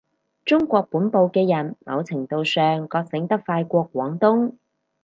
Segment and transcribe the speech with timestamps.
[0.45, 4.53] 中國本部嘅人某程度上覺醒得快過廣東